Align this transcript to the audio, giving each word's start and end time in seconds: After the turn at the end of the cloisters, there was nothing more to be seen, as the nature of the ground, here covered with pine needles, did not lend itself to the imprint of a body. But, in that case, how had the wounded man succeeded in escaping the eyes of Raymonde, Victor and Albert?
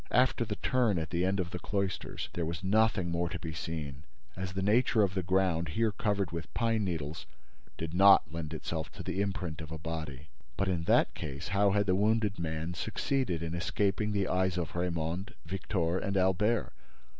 After 0.09 0.43
the 0.43 0.55
turn 0.55 0.97
at 0.97 1.11
the 1.11 1.23
end 1.23 1.39
of 1.39 1.51
the 1.51 1.59
cloisters, 1.59 2.29
there 2.33 2.43
was 2.43 2.63
nothing 2.63 3.11
more 3.11 3.29
to 3.29 3.37
be 3.37 3.53
seen, 3.53 4.01
as 4.35 4.53
the 4.53 4.63
nature 4.63 5.03
of 5.03 5.13
the 5.13 5.21
ground, 5.21 5.69
here 5.77 5.91
covered 5.91 6.31
with 6.31 6.51
pine 6.55 6.83
needles, 6.83 7.27
did 7.77 7.93
not 7.93 8.33
lend 8.33 8.51
itself 8.51 8.91
to 8.93 9.03
the 9.03 9.21
imprint 9.21 9.61
of 9.61 9.71
a 9.71 9.77
body. 9.77 10.29
But, 10.57 10.69
in 10.69 10.85
that 10.85 11.13
case, 11.13 11.49
how 11.49 11.69
had 11.69 11.85
the 11.85 11.93
wounded 11.93 12.39
man 12.39 12.73
succeeded 12.73 13.43
in 13.43 13.53
escaping 13.53 14.11
the 14.11 14.27
eyes 14.27 14.57
of 14.57 14.73
Raymonde, 14.75 15.35
Victor 15.45 15.99
and 15.99 16.17
Albert? 16.17 16.73